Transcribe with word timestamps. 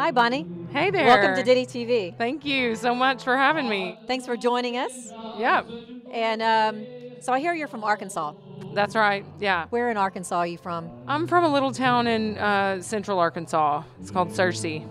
Hi, 0.00 0.12
Bonnie. 0.12 0.46
Hey 0.72 0.90
there. 0.90 1.04
Welcome 1.04 1.36
to 1.36 1.42
Ditty 1.42 1.66
TV. 1.66 2.16
Thank 2.16 2.46
you 2.46 2.74
so 2.74 2.94
much 2.94 3.22
for 3.22 3.36
having 3.36 3.68
me. 3.68 3.98
Thanks 4.06 4.24
for 4.24 4.34
joining 4.34 4.78
us. 4.78 5.12
Yep. 5.36 5.66
And 6.10 6.40
um, 6.40 6.86
so 7.20 7.34
I 7.34 7.38
hear 7.38 7.52
you're 7.52 7.68
from 7.68 7.84
Arkansas. 7.84 8.32
That's 8.72 8.96
right. 8.96 9.26
Yeah. 9.40 9.66
Where 9.68 9.90
in 9.90 9.98
Arkansas 9.98 10.38
are 10.38 10.46
you 10.46 10.56
from? 10.56 10.90
I'm 11.06 11.26
from 11.26 11.44
a 11.44 11.52
little 11.52 11.70
town 11.70 12.06
in 12.06 12.38
uh, 12.38 12.80
central 12.80 13.18
Arkansas. 13.18 13.82
It's 14.00 14.10
called 14.10 14.30
Searcy. 14.30 14.88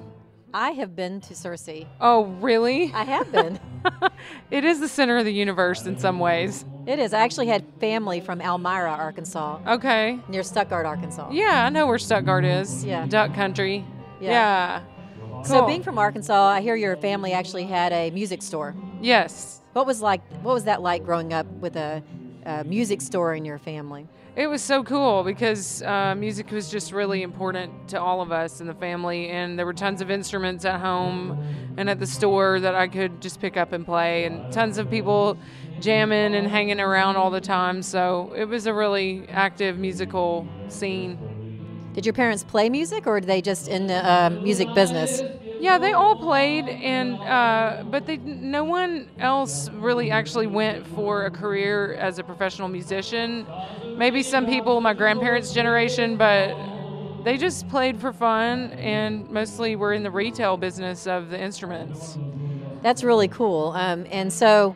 I 0.54 0.74
have 0.74 0.96
been 0.96 1.22
to 1.22 1.34
Searcy. 1.34 1.88
Oh, 2.00 2.26
really? 2.40 2.94
I 2.94 3.04
have 3.04 3.32
been. 3.32 3.60
it 4.52 4.64
is 4.64 4.80
the 4.80 4.88
center 4.88 5.18
of 5.18 5.26
the 5.26 5.34
universe 5.34 5.88
in 5.88 5.98
some 5.98 6.20
ways. 6.20 6.66
It 6.86 7.00
is. 7.00 7.16
I 7.16 7.22
actually 7.22 7.48
had 7.48 7.66
family 7.80 8.22
from 8.22 8.42
Almyra, 8.42 8.92
Arkansas. 8.92 9.58
Okay. 9.66 10.20
Near 10.30 10.44
Stuttgart, 10.44 10.86
Arkansas. 10.86 11.32
Yeah, 11.32 11.66
I 11.66 11.70
know 11.70 11.88
where 11.88 11.98
Stuttgart 11.98 12.46
is. 12.46 12.86
Yeah. 12.86 13.08
Duck 13.08 13.34
country. 13.34 13.84
Yeah. 14.22 14.32
yeah. 14.32 14.82
So 15.44 15.66
being 15.66 15.84
from 15.84 15.98
Arkansas, 15.98 16.48
I 16.50 16.62
hear 16.62 16.76
your 16.76 16.96
family 16.98 17.34
actually 17.34 17.64
had 17.64 17.92
a 17.92 18.12
music 18.12 18.42
store. 18.42 18.76
Yes. 19.02 19.62
What 19.74 19.86
was 19.86 20.02
like? 20.02 20.22
What 20.42 20.54
was 20.54 20.66
that 20.66 20.82
like 20.82 21.04
growing 21.04 21.34
up 21.34 21.46
with 21.48 21.76
a, 21.76 22.04
a 22.46 22.64
music 22.64 23.02
store 23.02 23.34
in 23.34 23.46
your 23.46 23.58
family? 23.58 24.08
It 24.36 24.48
was 24.48 24.62
so 24.62 24.84
cool 24.84 25.24
because 25.24 25.82
uh, 25.82 26.16
music 26.16 26.52
was 26.52 26.70
just 26.70 26.92
really 26.92 27.24
important 27.24 27.90
to 27.90 28.00
all 28.00 28.22
of 28.22 28.32
us 28.32 28.62
in 28.62 28.68
the 28.68 28.74
family, 28.74 29.30
and 29.30 29.58
there 29.58 29.66
were 29.66 29.74
tons 29.74 30.02
of 30.02 30.10
instruments 30.12 30.66
at 30.66 30.80
home 30.80 31.38
and 31.78 31.90
at 31.90 32.00
the 32.00 32.08
store 32.08 32.60
that 32.60 32.76
I 32.76 32.88
could 32.88 33.22
just 33.22 33.42
pick 33.42 33.58
up 33.58 33.74
and 33.74 33.86
play, 33.86 34.26
and 34.26 34.52
tons 34.54 34.78
of 34.78 34.90
people 34.90 35.38
jamming 35.80 36.36
and 36.36 36.48
hanging 36.48 36.80
around 36.80 37.16
all 37.16 37.32
the 37.32 37.42
time. 37.42 37.82
So 37.82 38.34
it 38.36 38.46
was 38.46 38.66
a 38.66 38.74
really 38.74 39.26
active 39.30 39.78
musical 39.78 40.48
scene. 40.68 41.18
Did 41.94 42.06
your 42.06 42.14
parents 42.14 42.44
play 42.44 42.70
music, 42.70 43.08
or 43.08 43.14
were 43.14 43.22
they 43.22 43.42
just 43.42 43.68
in 43.68 43.88
the 43.88 44.08
uh, 44.08 44.30
music 44.30 44.74
business? 44.76 45.22
Yeah, 45.60 45.78
they 45.78 45.92
all 45.92 46.16
played, 46.16 46.70
and 46.70 47.16
uh, 47.16 47.84
but 47.90 48.06
they 48.06 48.18
no 48.18 48.64
one 48.64 49.10
else 49.20 49.70
really 49.72 50.12
actually 50.12 50.48
went 50.48 50.88
for 50.88 51.26
a 51.26 51.32
career 51.32 51.96
as 51.96 52.20
a 52.20 52.24
professional 52.24 52.70
musician. 52.70 53.46
Maybe 53.98 54.24
some 54.24 54.46
people, 54.46 54.80
my 54.80 54.94
grandparents' 54.94 55.52
generation, 55.52 56.16
but 56.16 56.56
they 57.26 57.38
just 57.38 57.68
played 57.68 58.00
for 58.00 58.14
fun, 58.14 58.72
and 58.74 59.30
mostly 59.30 59.76
were 59.76 59.92
in 59.92 60.04
the 60.04 60.12
retail 60.12 60.56
business 60.56 61.08
of 61.08 61.30
the 61.30 61.42
instruments. 61.42 62.18
That's 62.82 63.04
really 63.04 63.28
cool. 63.28 63.74
Um, 63.76 64.06
and 64.10 64.32
so, 64.32 64.76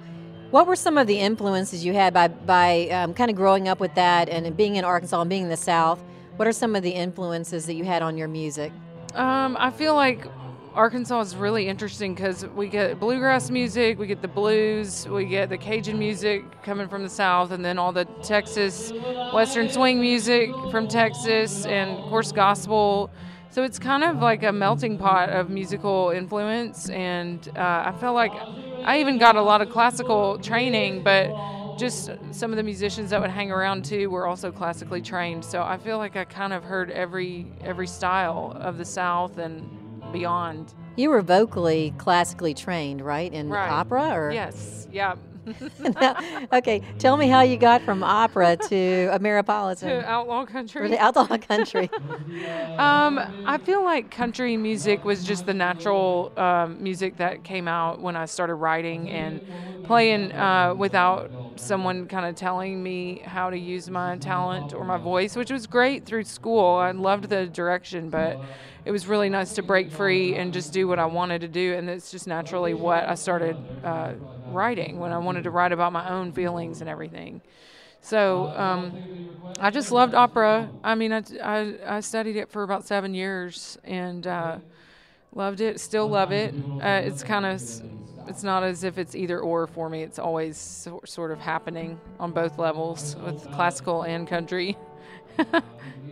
what 0.52 0.68
were 0.68 0.76
some 0.76 0.98
of 0.98 1.08
the 1.08 1.20
influences 1.20 1.86
you 1.86 1.94
had 1.94 2.14
by 2.14 2.28
by 2.28 2.90
um, 2.90 3.14
kind 3.14 3.32
of 3.32 3.38
growing 3.38 3.70
up 3.70 3.80
with 3.80 3.94
that 3.96 4.28
and 4.28 4.58
being 4.58 4.76
in 4.76 4.84
Arkansas 4.84 5.22
and 5.22 5.30
being 5.30 5.44
in 5.44 5.50
the 5.50 5.56
South? 5.56 6.04
What 6.36 6.48
are 6.48 6.52
some 6.52 6.76
of 6.76 6.82
the 6.82 6.90
influences 6.90 7.68
that 7.68 7.76
you 7.76 7.84
had 7.84 8.02
on 8.02 8.18
your 8.18 8.28
music? 8.28 8.72
Um, 9.14 9.56
I 9.60 9.70
feel 9.70 9.94
like 9.94 10.26
Arkansas 10.74 11.22
is 11.22 11.36
really 11.36 11.68
interesting 11.68 12.16
because 12.16 12.48
we 12.48 12.68
get 12.68 13.00
bluegrass 13.00 13.52
music, 13.52 14.00
we 14.00 14.08
get 14.08 14.24
the 14.24 14.28
blues, 14.28 15.08
we 15.08 15.26
get 15.26 15.50
the 15.50 15.58
Cajun 15.60 16.00
music 16.00 16.44
coming 16.64 16.88
from 16.88 17.04
the 17.04 17.10
South, 17.10 17.52
and 17.52 17.64
then 17.64 17.78
all 17.78 17.92
the 17.92 18.06
Texas 18.24 18.92
Western 19.32 19.70
swing 19.70 20.02
music 20.02 20.50
from 20.72 20.88
Texas, 20.88 21.68
and 21.68 21.92
of 21.92 22.10
course 22.10 22.32
gospel. 22.32 23.12
So 23.52 23.62
it's 23.62 23.78
kind 23.78 24.04
of 24.04 24.18
like 24.18 24.42
a 24.42 24.52
melting 24.52 24.98
pot 24.98 25.30
of 25.30 25.52
musical 25.52 26.10
influence, 26.10 26.90
and 26.90 27.48
uh, 27.56 27.84
I 27.86 27.96
felt 28.00 28.16
like 28.16 28.32
I 28.84 29.00
even 29.00 29.20
got 29.20 29.36
a 29.36 29.42
lot 29.44 29.62
of 29.62 29.70
classical 29.70 30.40
training, 30.40 31.04
but 31.04 31.28
just 31.78 32.10
some 32.32 32.52
of 32.52 32.58
the 32.58 32.64
musicians 32.64 33.10
that 33.10 33.22
would 33.22 33.30
hang 33.30 33.52
around 33.52 33.86
too 33.86 34.10
were 34.10 34.28
also 34.28 34.52
classically 34.52 35.02
trained. 35.02 35.44
So 35.44 35.64
I 35.64 35.78
feel 35.78 35.98
like 35.98 36.16
I 36.16 36.26
kind 36.26 36.54
of 36.54 36.64
heard 36.64 36.92
every 36.92 37.48
every 37.62 37.88
style 37.88 38.54
of 38.56 38.78
the 38.78 38.86
South 38.86 39.38
and 39.38 39.70
beyond. 40.12 40.74
You 40.96 41.10
were 41.10 41.22
vocally 41.22 41.94
classically 41.98 42.54
trained, 42.54 43.02
right? 43.02 43.34
In 43.34 43.50
Right. 43.50 43.70
opera, 43.70 44.12
or 44.14 44.32
Yes, 44.32 44.88
yeah. 44.92 45.16
okay, 46.54 46.82
tell 47.00 47.18
me 47.18 47.28
how 47.28 47.42
you 47.42 47.58
got 47.58 47.82
from 47.82 48.04
opera 48.04 48.56
to 48.56 48.68
to 48.68 49.10
Ameripolitan 49.14 50.04
outlaw 50.06 50.42
or 50.42 50.46
country. 50.46 50.88
the 50.90 51.00
outlaw 51.00 51.38
country. 51.38 51.90
Um, 52.78 53.20
I 53.46 53.60
feel 53.60 53.84
like 53.84 54.10
country 54.10 54.58
music 54.58 55.06
was 55.06 55.24
just 55.24 55.46
the 55.46 55.54
natural 55.54 56.32
um, 56.38 56.82
music 56.82 57.18
that 57.18 57.44
came 57.44 57.68
out 57.68 58.02
when 58.02 58.16
I 58.16 58.26
started 58.26 58.56
writing 58.56 59.10
and 59.12 59.42
playing 59.84 60.32
uh, 60.32 60.74
without 60.76 61.32
someone 61.60 62.08
kind 62.08 62.26
of 62.26 62.36
telling 62.36 62.82
me 62.82 63.22
how 63.26 63.50
to 63.50 63.58
use 63.58 63.90
my 63.90 64.18
talent 64.18 64.74
or 64.74 64.84
my 64.84 64.98
voice, 64.98 65.36
which 65.36 65.52
was 65.52 65.68
great 65.68 66.06
through 66.06 66.24
school. 66.24 66.76
I 66.76 66.92
loved 66.92 67.30
the 67.30 67.48
direction, 67.48 68.10
but 68.10 68.40
it 68.86 68.92
was 68.92 69.08
really 69.08 69.30
nice 69.30 69.54
to 69.56 69.64
break 69.64 69.92
free 69.92 70.36
and 70.36 70.54
just 70.54 70.74
do 70.74 70.88
what 70.88 71.00
I 71.00 71.06
wanted 71.06 71.42
to 71.42 71.48
do. 71.48 71.74
And 71.74 71.90
it's 71.90 72.12
just 72.12 72.28
naturally 72.28 72.74
what 72.74 73.08
I 73.08 73.16
started 73.16 73.56
uh, 73.84 74.14
writing 74.48 75.00
when 75.00 75.12
I 75.12 75.18
wanted 75.18 75.44
to 75.46 75.52
write 75.52 75.72
about 75.72 75.94
my 75.94 76.10
own 76.10 76.32
feelings 76.32 76.82
and 76.82 76.90
everything. 76.90 77.42
So 78.02 78.48
um, 78.58 78.94
I 79.60 79.70
just 79.70 79.92
loved 79.92 80.14
opera. 80.14 80.70
I 80.84 80.96
mean, 80.96 81.14
I, 81.14 81.24
I, 81.42 81.76
I 81.88 82.00
studied 82.02 82.36
it 82.36 82.50
for 82.50 82.64
about 82.64 82.86
seven 82.86 83.14
years 83.14 83.78
and 83.86 84.28
uh, 84.28 84.58
loved 85.34 85.62
it. 85.62 85.80
Still 85.80 86.10
love 86.10 86.32
it. 86.32 86.54
Uh, 86.82 87.02
it's 87.06 87.24
kind 87.24 87.46
of 87.46 87.62
it's 88.28 88.44
not 88.44 88.64
as 88.64 88.84
if 88.84 88.98
it's 88.98 89.16
either 89.16 89.40
or 89.40 89.68
for 89.68 89.90
me. 89.90 90.04
It's 90.04 90.20
always 90.20 90.58
so, 90.58 91.02
sort 91.06 91.32
of 91.32 91.40
happening 91.40 92.00
on 92.20 92.32
both 92.32 92.58
levels 92.58 93.16
with 93.18 93.50
classical 93.52 94.04
and 94.04 94.28
country. 94.28 94.78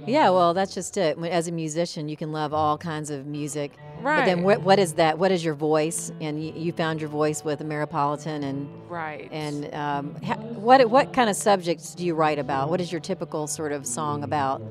Yeah, 0.07 0.31
well, 0.31 0.53
that's 0.55 0.73
just 0.73 0.97
it. 0.97 1.17
As 1.19 1.47
a 1.47 1.51
musician, 1.51 2.09
you 2.09 2.17
can 2.17 2.31
love 2.31 2.53
all 2.53 2.77
kinds 2.77 3.11
of 3.11 3.27
music. 3.27 3.73
Right. 4.01 4.21
But 4.21 4.25
then 4.25 4.41
what, 4.41 4.61
what 4.61 4.79
is 4.79 4.93
that? 4.93 5.19
What 5.19 5.31
is 5.31 5.45
your 5.45 5.53
voice? 5.53 6.11
And 6.19 6.43
you, 6.43 6.53
you 6.55 6.71
found 6.71 6.99
your 6.99 7.09
voice 7.09 7.43
with 7.43 7.59
Ameripolitan 7.59 8.43
and 8.43 8.67
Right. 8.89 9.29
and 9.31 9.71
um, 9.75 10.15
ha, 10.23 10.35
what 10.37 10.89
what 10.89 11.13
kind 11.13 11.29
of 11.29 11.35
subjects 11.35 11.93
do 11.93 12.03
you 12.03 12.15
write 12.15 12.39
about? 12.39 12.69
What 12.69 12.81
is 12.81 12.91
your 12.91 12.99
typical 12.99 13.45
sort 13.45 13.71
of 13.71 13.85
song 13.85 14.23
about? 14.23 14.61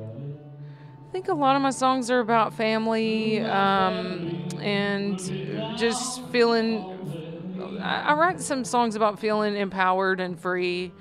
I 1.09 1.13
think 1.13 1.29
a 1.29 1.35
lot 1.35 1.55
of 1.55 1.63
my 1.63 1.71
songs 1.71 2.11
are 2.11 2.21
about 2.21 2.53
family 2.55 3.41
um, 3.41 4.49
and 4.61 5.19
just 5.79 6.25
feeling. 6.27 6.97
I, 7.83 8.11
I 8.11 8.15
write 8.15 8.41
some 8.41 8.65
songs 8.65 8.97
about 8.97 9.19
feeling 9.19 9.57
empowered 9.57 10.21
and 10.21 10.39
free, 10.39 10.93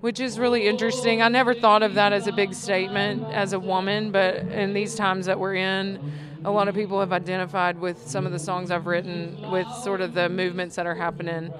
which 0.00 0.20
is 0.20 0.38
really 0.38 0.66
interesting. 0.66 1.22
I 1.22 1.28
never 1.28 1.54
thought 1.54 1.82
of 1.82 1.94
that 1.94 2.12
as 2.12 2.26
a 2.26 2.32
big 2.32 2.54
statement 2.54 3.24
as 3.32 3.52
a 3.52 3.58
woman, 3.58 4.10
but 4.10 4.36
in 4.36 4.74
these 4.74 4.94
times 4.94 5.26
that 5.26 5.38
we're 5.38 5.54
in, 5.54 6.12
a 6.44 6.50
lot 6.50 6.68
of 6.68 6.74
people 6.74 7.00
have 7.00 7.12
identified 7.12 7.78
with 7.78 8.06
some 8.06 8.26
of 8.26 8.32
the 8.32 8.38
songs 8.38 8.70
I've 8.70 8.86
written 8.86 9.50
with 9.50 9.66
sort 9.82 10.00
of 10.00 10.12
the 10.12 10.28
movements 10.28 10.76
that 10.76 10.86
are 10.86 10.94
happening. 10.94 11.52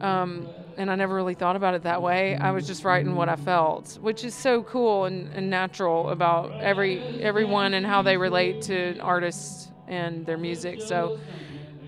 Um, 0.00 0.48
and 0.76 0.92
I 0.92 0.94
never 0.94 1.16
really 1.16 1.34
thought 1.34 1.56
about 1.56 1.74
it 1.74 1.82
that 1.82 2.00
way. 2.00 2.36
I 2.36 2.52
was 2.52 2.64
just 2.64 2.84
writing 2.84 3.16
what 3.16 3.28
I 3.28 3.34
felt, 3.34 3.98
which 4.00 4.22
is 4.24 4.32
so 4.32 4.62
cool 4.62 5.06
and, 5.06 5.28
and 5.34 5.50
natural 5.50 6.10
about 6.10 6.52
every 6.60 7.00
everyone 7.20 7.74
and 7.74 7.84
how 7.84 8.02
they 8.02 8.16
relate 8.16 8.62
to 8.62 8.96
artists 9.00 9.72
and 9.88 10.24
their 10.24 10.38
music. 10.38 10.80
So, 10.82 11.18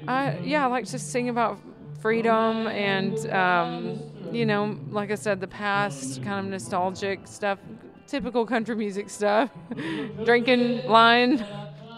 I 0.09 0.39
yeah, 0.39 0.65
I 0.65 0.67
like 0.67 0.87
to 0.87 0.99
sing 0.99 1.29
about 1.29 1.61
freedom 2.01 2.67
and 2.69 3.31
um, 3.31 4.03
you 4.33 4.47
know, 4.47 4.79
like 4.91 5.11
I 5.11 5.17
said, 5.17 5.41
the 5.41 5.49
past, 5.49 6.23
kind 6.23 6.45
of 6.47 6.51
nostalgic 6.51 7.27
stuff, 7.27 7.59
typical 8.07 8.47
country 8.47 8.77
music 8.77 9.11
stuff, 9.11 9.51
drinking, 10.25 10.83
lying. 10.87 11.45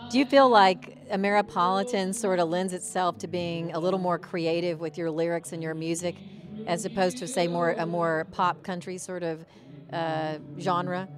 Do 0.09 0.19
you 0.19 0.27
feel 0.27 0.49
like 0.49 0.99
Ameripolitan 1.11 2.15
sort 2.15 2.39
of 2.39 2.49
lends 2.49 2.73
itself 2.73 3.19
to 3.19 3.29
being 3.29 3.73
a 3.73 3.79
little 3.79 3.99
more 3.99 4.19
creative 4.19 4.81
with 4.81 4.99
your 4.99 5.11
lyrics 5.11 5.53
and 5.53 5.63
your 5.63 5.75
music, 5.75 6.17
as 6.67 6.85
opposed 6.85 7.19
to 7.19 7.29
say 7.29 7.49
more 7.49 7.73
a 7.79 7.87
more 7.87 8.27
pop 8.31 8.63
country 8.63 8.99
sort 8.99 9.23
of 9.23 9.45
uh, 9.93 10.39
genre? 10.59 11.09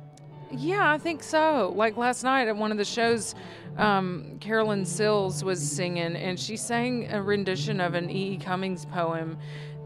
Yeah, 0.51 0.91
I 0.91 0.99
think 0.99 1.23
so. 1.23 1.73
Like 1.77 1.97
last 1.97 2.23
night 2.23 2.49
at 2.49 2.57
one 2.57 2.71
of 2.73 2.79
the 2.79 2.85
shows, 2.85 3.35
um, 3.77 4.39
Carolyn 4.41 4.85
Sills 4.85 5.43
was 5.43 5.61
singing, 5.61 6.17
and 6.17 6.39
she 6.39 6.57
sang 6.57 7.11
a 7.13 7.23
rendition 7.23 7.81
of 7.81 7.95
an 7.95 8.11
E. 8.11 8.35
E. 8.35 8.37
Cummings 8.39 8.85
poem 8.87 9.37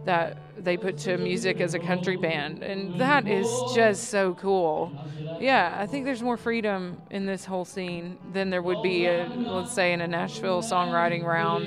that 0.05 0.39
they 0.57 0.77
put 0.77 0.97
to 0.97 1.19
music 1.19 1.61
as 1.61 1.75
a 1.75 1.79
country 1.79 2.17
band, 2.17 2.63
and 2.63 2.99
that 3.01 3.27
is 3.27 3.49
just 3.75 4.05
so 4.09 4.35
cool. 4.35 4.93
Yeah, 5.41 5.77
I 5.79 5.87
think 5.87 6.05
there's 6.05 6.23
more 6.23 6.37
freedom 6.37 7.01
in 7.11 7.27
this 7.27 7.45
whole 7.45 7.65
scene 7.65 8.17
than 8.33 8.51
there 8.51 8.63
would 8.63 8.83
be, 8.83 9.07
a, 9.07 9.27
let's 9.27 9.73
say, 9.73 9.93
in 9.93 10.01
a 10.01 10.09
Nashville 10.09 10.63
songwriting 10.63 11.25
round. 11.25 11.67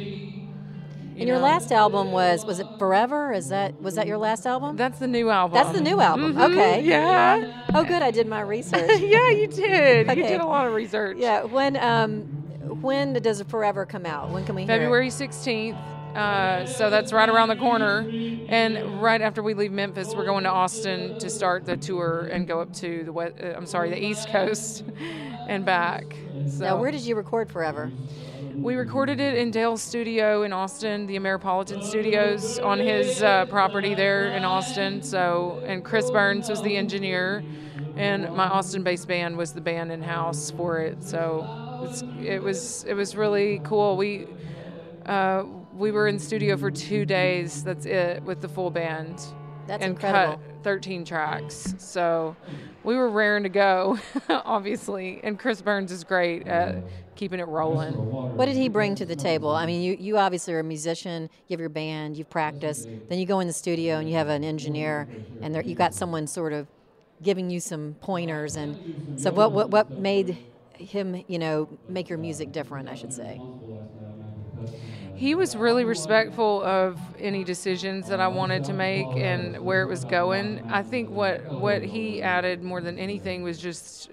And 1.21 1.27
your 1.27 1.37
last 1.39 1.71
album 1.71 2.11
was 2.11 2.45
was 2.45 2.59
it 2.59 2.67
Forever? 2.79 3.31
Is 3.31 3.49
that 3.49 3.79
was 3.81 3.95
that 3.95 4.07
your 4.07 4.17
last 4.17 4.45
album? 4.45 4.75
That's 4.75 4.97
the 4.99 5.07
new 5.07 5.29
album. 5.29 5.53
That's 5.55 5.71
the 5.77 5.81
new 5.83 6.01
album. 6.01 6.33
Mhm, 6.35 6.51
Okay. 6.51 6.83
Yeah. 6.83 7.63
Oh, 7.75 7.83
good. 7.83 8.01
I 8.01 8.11
did 8.11 8.27
my 8.27 8.41
research. 8.41 8.89
yeah, 8.99 9.29
you 9.29 9.47
did. 9.47 10.07
You 10.07 10.15
did 10.15 10.41
a 10.41 10.45
lot 10.45 10.65
of 10.67 10.73
research. 10.73 11.17
yeah. 11.19 11.43
When 11.43 11.77
um, 11.77 12.21
when 12.81 13.13
does 13.13 13.41
Forever 13.43 13.85
come 13.85 14.05
out? 14.05 14.29
When 14.31 14.45
can 14.45 14.55
we? 14.55 14.65
February 14.65 15.09
16th. 15.09 15.77
Uh, 16.15 16.65
so 16.65 16.89
that's 16.89 17.13
right 17.13 17.29
around 17.29 17.47
the 17.49 17.55
corner. 17.55 17.99
And 18.49 19.01
right 19.01 19.21
after 19.21 19.41
we 19.41 19.53
leave 19.53 19.71
Memphis, 19.71 20.13
we're 20.13 20.25
going 20.25 20.43
to 20.43 20.49
Austin 20.49 21.17
to 21.19 21.29
start 21.29 21.65
the 21.65 21.77
tour 21.77 22.27
and 22.31 22.45
go 22.47 22.59
up 22.59 22.73
to 22.77 23.03
the 23.05 23.13
west, 23.13 23.35
uh, 23.41 23.53
I'm 23.55 23.65
sorry, 23.65 23.91
the 23.91 24.03
East 24.03 24.27
Coast 24.27 24.83
and 25.47 25.63
back. 25.65 26.13
So 26.49 26.65
Now, 26.65 26.81
where 26.81 26.91
did 26.91 27.01
you 27.01 27.15
record 27.15 27.49
Forever? 27.49 27.91
We 28.55 28.75
recorded 28.75 29.19
it 29.19 29.37
in 29.37 29.51
Dale's 29.51 29.81
studio 29.81 30.43
in 30.43 30.53
Austin, 30.53 31.05
the 31.05 31.17
Ameripolitan 31.17 31.83
Studios, 31.83 32.59
on 32.59 32.79
his 32.79 33.21
uh, 33.21 33.45
property 33.45 33.93
there 33.93 34.31
in 34.31 34.43
Austin. 34.43 35.01
So, 35.01 35.61
and 35.65 35.83
Chris 35.83 36.09
Burns 36.11 36.49
was 36.49 36.61
the 36.61 36.75
engineer, 36.75 37.43
and 37.95 38.33
my 38.35 38.47
Austin-based 38.47 39.07
band 39.07 39.37
was 39.37 39.53
the 39.53 39.61
band 39.61 39.91
in 39.91 40.01
house 40.01 40.51
for 40.51 40.79
it. 40.79 41.03
So, 41.03 41.81
it's, 41.83 42.03
it 42.21 42.41
was 42.41 42.83
it 42.85 42.93
was 42.93 43.15
really 43.15 43.59
cool. 43.63 43.97
We 43.97 44.27
uh, 45.05 45.43
we 45.73 45.91
were 45.91 46.07
in 46.07 46.19
studio 46.19 46.57
for 46.57 46.71
two 46.71 47.05
days. 47.05 47.63
That's 47.63 47.85
it 47.85 48.23
with 48.23 48.41
the 48.41 48.49
full 48.49 48.69
band. 48.69 49.21
That's 49.67 49.83
and 49.83 49.93
incredible. 49.93 50.37
cut 50.37 50.63
13 50.63 51.05
tracks. 51.05 51.75
So 51.77 52.35
we 52.83 52.95
were 52.95 53.09
raring 53.09 53.43
to 53.43 53.49
go, 53.49 53.99
obviously. 54.29 55.21
And 55.23 55.37
Chris 55.39 55.61
Burns 55.61 55.91
is 55.91 56.03
great 56.03 56.47
at 56.47 56.83
keeping 57.21 57.39
it 57.39 57.47
rolling. 57.47 57.93
What 58.35 58.47
did 58.47 58.55
he 58.55 58.67
bring 58.67 58.95
to 58.95 59.05
the 59.05 59.15
table? 59.15 59.51
I 59.51 59.67
mean, 59.67 59.83
you, 59.83 59.95
you 59.99 60.17
obviously 60.17 60.55
are 60.55 60.59
a 60.59 60.63
musician. 60.63 61.29
You 61.47 61.53
have 61.53 61.59
your 61.59 61.69
band. 61.69 62.17
You've 62.17 62.31
practiced. 62.31 62.89
Then 63.09 63.19
you 63.19 63.27
go 63.27 63.41
in 63.41 63.47
the 63.47 63.53
studio 63.53 63.99
and 63.99 64.09
you 64.09 64.15
have 64.15 64.27
an 64.27 64.43
engineer, 64.43 65.07
and 65.39 65.53
there, 65.53 65.61
you 65.61 65.75
got 65.75 65.93
someone 65.93 66.25
sort 66.25 66.51
of 66.51 66.65
giving 67.21 67.51
you 67.51 67.59
some 67.59 67.95
pointers. 68.01 68.55
And 68.55 69.21
so, 69.21 69.31
what 69.31 69.51
what 69.51 69.69
what 69.69 69.91
made 69.91 70.35
him, 70.79 71.23
you 71.27 71.37
know, 71.37 71.69
make 71.87 72.09
your 72.09 72.17
music 72.17 72.51
different? 72.51 72.89
I 72.89 72.95
should 72.95 73.13
say. 73.13 73.39
He 75.13 75.35
was 75.35 75.55
really 75.55 75.83
respectful 75.83 76.63
of 76.63 76.99
any 77.19 77.43
decisions 77.43 78.07
that 78.07 78.19
I 78.19 78.29
wanted 78.29 78.63
to 78.63 78.73
make 78.73 79.05
and 79.05 79.59
where 79.59 79.83
it 79.83 79.87
was 79.87 80.05
going. 80.05 80.63
I 80.71 80.81
think 80.81 81.11
what 81.11 81.45
what 81.51 81.83
he 81.83 82.23
added 82.23 82.63
more 82.63 82.81
than 82.81 82.97
anything 82.97 83.43
was 83.43 83.59
just 83.59 84.09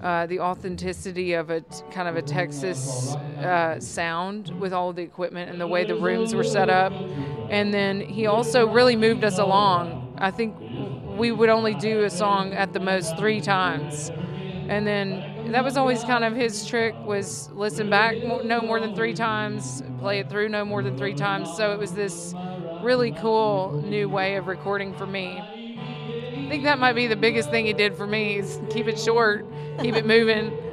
uh, 0.00 0.26
the 0.26 0.40
authenticity 0.40 1.32
of 1.34 1.50
a 1.50 1.60
t- 1.62 1.84
kind 1.90 2.08
of 2.08 2.16
a 2.16 2.22
Texas 2.22 3.16
uh, 3.38 3.78
sound 3.80 4.50
with 4.58 4.72
all 4.72 4.92
the 4.92 5.02
equipment 5.02 5.50
and 5.50 5.60
the 5.60 5.66
way 5.68 5.84
the 5.84 5.96
rooms 5.96 6.34
were 6.34 6.44
set 6.44 6.68
up. 6.68 7.00
And 7.48 7.72
then 7.72 8.00
he 8.00 8.26
also 8.26 8.66
really 8.66 8.96
moved 8.96 9.24
us 9.24 9.38
along. 9.38 10.00
I 10.18 10.30
think 10.30 10.56
we 10.60 11.32
would 11.32 11.48
only 11.48 11.74
do 11.74 12.02
a 12.04 12.10
song 12.10 12.52
at 12.54 12.72
the 12.72 12.80
most 12.80 13.16
three 13.16 13.40
times. 13.40 14.10
And 14.68 14.86
then 14.86 15.24
that 15.44 15.64
was 15.64 15.76
always 15.76 16.04
kind 16.04 16.24
of 16.24 16.34
his 16.34 16.64
trick 16.64 17.04
was 17.04 17.50
listen 17.52 17.88
back 17.88 18.22
no 18.42 18.60
more 18.62 18.80
than 18.80 18.94
three 18.94 19.14
times, 19.14 19.82
play 19.98 20.20
it 20.20 20.28
through 20.28 20.48
no 20.48 20.64
more 20.64 20.82
than 20.82 20.96
three 20.96 21.14
times. 21.14 21.50
So 21.50 21.72
it 21.72 21.78
was 21.78 21.94
this 21.94 22.34
really 22.78 23.12
cool 23.12 23.78
new 23.82 24.08
way 24.08 24.36
of 24.36 24.46
recording 24.46 24.94
for 24.94 25.06
me. 25.06 25.44
I 26.52 26.54
think 26.56 26.64
that 26.64 26.78
might 26.78 26.92
be 26.92 27.06
the 27.06 27.16
biggest 27.16 27.48
thing 27.48 27.64
he 27.64 27.72
did 27.72 27.96
for 27.96 28.06
me 28.06 28.36
is 28.36 28.60
keep 28.68 28.86
it 28.86 29.00
short, 29.00 29.46
keep 29.80 29.96
it 29.96 30.04
moving. 30.04 30.52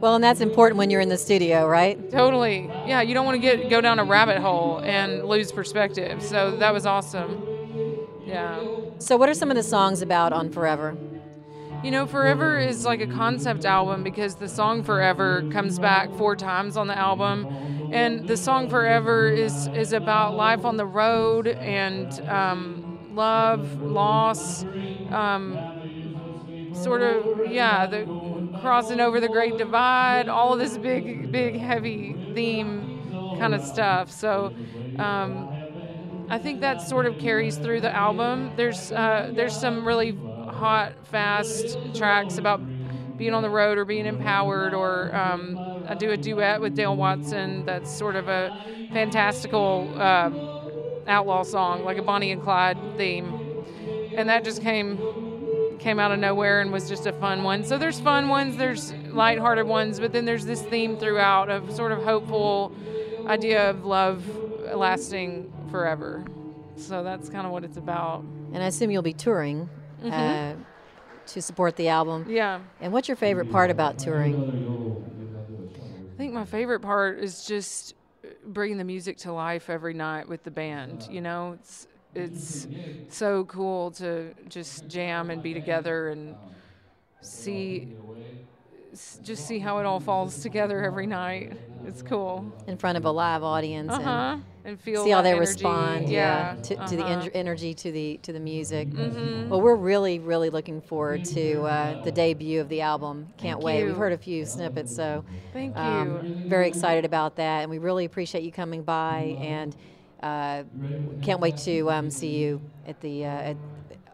Well, 0.00 0.16
and 0.16 0.24
that's 0.24 0.42
important 0.42 0.76
when 0.76 0.90
you're 0.90 1.00
in 1.00 1.08
the 1.08 1.16
studio, 1.16 1.66
right? 1.66 2.10
Totally. 2.10 2.70
Yeah, 2.84 3.00
you 3.00 3.14
don't 3.14 3.24
want 3.24 3.36
to 3.36 3.40
get 3.40 3.70
go 3.70 3.80
down 3.80 3.98
a 3.98 4.04
rabbit 4.04 4.36
hole 4.36 4.80
and 4.80 5.24
lose 5.24 5.50
perspective. 5.50 6.22
So 6.22 6.58
that 6.58 6.74
was 6.74 6.84
awesome. 6.84 7.42
Yeah. 8.26 8.62
So, 8.98 9.16
what 9.16 9.30
are 9.30 9.34
some 9.34 9.50
of 9.50 9.56
the 9.56 9.62
songs 9.62 10.02
about 10.02 10.34
on 10.34 10.50
Forever? 10.50 10.94
You 11.82 11.90
know, 11.90 12.04
Forever 12.06 12.58
is 12.58 12.84
like 12.84 13.00
a 13.00 13.06
concept 13.06 13.64
album 13.64 14.02
because 14.02 14.34
the 14.34 14.48
song 14.48 14.82
Forever 14.82 15.48
comes 15.50 15.78
back 15.78 16.12
four 16.18 16.36
times 16.36 16.76
on 16.76 16.86
the 16.86 16.98
album. 16.98 17.46
And 17.90 18.28
the 18.28 18.36
song 18.36 18.68
Forever 18.68 19.28
is, 19.28 19.68
is 19.68 19.94
about 19.94 20.34
life 20.34 20.66
on 20.66 20.76
the 20.76 20.86
road 20.86 21.46
and 21.46 22.12
um, 22.28 22.83
love, 23.14 23.80
loss, 23.80 24.66
um, 25.10 25.70
sort 26.72 27.02
of, 27.02 27.30
yeah, 27.44 27.86
the 27.86 28.08
crossing 28.52 29.00
over 29.00 29.20
the 29.20 29.28
Great 29.28 29.56
Divide, 29.56 30.28
all 30.28 30.52
of 30.52 30.58
this 30.58 30.78
big, 30.78 31.30
big, 31.30 31.56
heavy 31.56 32.16
theme 32.34 32.90
kind 33.34 33.54
of 33.54 33.62
stuff. 33.62 34.10
So, 34.10 34.54
um, 34.98 35.50
I 36.28 36.38
think 36.38 36.60
that 36.60 36.80
sort 36.80 37.06
of 37.06 37.18
carries 37.18 37.58
through 37.58 37.80
the 37.82 37.94
album. 37.94 38.52
There's 38.56 38.90
uh, 38.92 39.30
there's 39.34 39.56
some 39.56 39.86
really 39.86 40.18
hot, 40.48 40.94
fast 41.06 41.78
tracks 41.94 42.38
about 42.38 42.62
being 43.16 43.34
on 43.34 43.42
the 43.42 43.50
road 43.50 43.78
or 43.78 43.84
being 43.84 44.06
empowered, 44.06 44.74
or 44.74 45.14
um, 45.14 45.64
I 45.86 45.94
do 45.94 46.10
a 46.12 46.16
duet 46.16 46.60
with 46.60 46.74
Dale 46.74 46.96
Watson 46.96 47.64
that's 47.64 47.90
sort 47.90 48.16
of 48.16 48.28
a 48.28 48.52
fantastical 48.90 50.00
um, 50.00 50.53
outlaw 51.06 51.42
song, 51.42 51.84
like 51.84 51.98
a 51.98 52.02
Bonnie 52.02 52.30
and 52.32 52.42
Clyde 52.42 52.78
theme, 52.96 53.64
and 54.16 54.28
that 54.28 54.44
just 54.44 54.62
came 54.62 54.98
came 55.78 55.98
out 55.98 56.10
of 56.10 56.18
nowhere 56.18 56.62
and 56.62 56.72
was 56.72 56.88
just 56.88 57.04
a 57.04 57.12
fun 57.12 57.42
one. 57.42 57.62
So 57.62 57.76
there's 57.76 58.00
fun 58.00 58.28
ones, 58.28 58.56
there's 58.56 58.94
lighthearted 59.12 59.66
ones, 59.66 60.00
but 60.00 60.12
then 60.12 60.24
there's 60.24 60.46
this 60.46 60.62
theme 60.62 60.96
throughout 60.96 61.50
of 61.50 61.70
sort 61.70 61.92
of 61.92 62.02
hopeful 62.02 62.72
idea 63.26 63.68
of 63.68 63.84
love 63.84 64.24
lasting 64.74 65.52
forever. 65.70 66.24
So 66.76 67.04
that's 67.04 67.28
kind 67.28 67.46
of 67.46 67.52
what 67.52 67.64
it's 67.64 67.76
about. 67.76 68.24
And 68.52 68.62
I 68.62 68.66
assume 68.66 68.90
you'll 68.90 69.02
be 69.02 69.12
touring 69.12 69.68
uh, 70.02 70.54
to 71.26 71.42
support 71.42 71.76
the 71.76 71.88
album. 71.88 72.26
Yeah. 72.28 72.60
And 72.80 72.92
what's 72.92 73.08
your 73.08 73.16
favorite 73.16 73.50
part 73.50 73.70
about 73.70 73.98
touring? 73.98 74.34
I 76.14 76.16
think 76.16 76.32
my 76.32 76.44
favorite 76.44 76.80
part 76.80 77.18
is 77.18 77.44
just 77.44 77.94
bringing 78.46 78.78
the 78.78 78.84
music 78.84 79.18
to 79.18 79.32
life 79.32 79.70
every 79.70 79.94
night 79.94 80.28
with 80.28 80.42
the 80.44 80.50
band. 80.50 81.06
You 81.10 81.20
know, 81.20 81.52
it's 81.52 81.86
it's 82.14 82.68
so 83.08 83.44
cool 83.44 83.90
to 83.92 84.34
just 84.48 84.88
jam 84.88 85.30
and 85.30 85.42
be 85.42 85.54
together 85.54 86.08
and 86.08 86.36
see 87.20 87.88
just 89.22 89.46
see 89.46 89.58
how 89.58 89.78
it 89.78 89.86
all 89.86 90.00
falls 90.00 90.40
together 90.40 90.82
every 90.82 91.06
night. 91.06 91.52
It's 91.86 92.00
cool. 92.02 92.50
in 92.66 92.76
front 92.78 92.96
of 92.96 93.04
a 93.04 93.10
live 93.10 93.42
audience 93.42 93.92
Uh 93.92 94.00
and. 94.00 94.44
And 94.66 94.80
feel 94.80 95.04
see 95.04 95.10
how 95.10 95.20
they 95.20 95.32
energy. 95.32 95.40
respond. 95.50 96.08
Yeah. 96.08 96.56
to, 96.62 96.74
to 96.74 96.74
the 96.74 96.80
uh-huh. 96.80 96.96
Mm-hmm. 97.18 97.22
en- 97.26 97.30
energy 97.34 97.74
to 97.74 97.92
the 97.92 98.18
to 98.22 98.32
the 98.32 98.40
music. 98.40 98.88
Well, 98.94 99.60
we're 99.60 99.74
really 99.76 100.18
really 100.20 100.48
looking 100.48 100.80
forward 100.80 101.24
to 101.26 101.62
uh, 101.64 102.02
the 102.02 102.10
debut 102.10 102.60
of 102.62 102.70
the 102.70 102.80
album. 102.80 103.26
Can't 103.36 103.56
Thank 103.58 103.64
wait. 103.64 103.80
you. 103.80 103.86
We've 103.86 103.96
heard 103.96 104.14
a 104.14 104.18
few 104.18 104.46
snippets, 104.46 104.94
so 104.96 105.22
Thank 105.52 105.76
you. 105.76 105.82
um, 105.82 106.44
very 106.46 106.66
excited 106.68 107.04
about 107.04 107.36
that, 107.36 107.60
and 107.62 107.70
we 107.70 107.76
really 107.78 108.06
appreciate 108.06 108.42
you 108.44 108.52
coming 108.52 108.82
by 108.82 109.36
and. 109.40 109.76
Uh, 110.22 110.62
can't 111.20 111.40
wait 111.40 111.58
to 111.58 111.90
um, 111.90 112.08
see 112.08 112.36
you 112.38 112.58
at 112.86 112.98
the 113.02 113.26
uh, 113.26 113.28
at, 113.28 113.56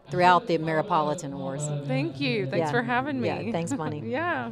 throughout 0.09 0.45
the 0.45 0.57
Ameripolitan 0.57 1.31
Awards. 1.31 1.65
Thank 1.87 2.19
you. 2.19 2.47
Thanks 2.47 2.65
Yeah. 2.67 2.71
for 2.71 2.81
having 2.81 3.21
me. 3.21 3.29
Yeah, 3.29 3.51
thanks, 3.53 3.71
Bonnie. 3.71 4.01
yeah. 4.05 4.51